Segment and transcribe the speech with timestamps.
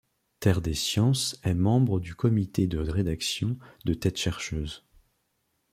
[0.39, 4.83] Terre des sciences est membre du comité de rédaction de Têtes chercheuses.